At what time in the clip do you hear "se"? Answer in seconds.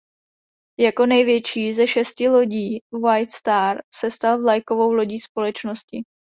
3.95-4.11